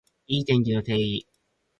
[0.25, 1.27] いい天気の定義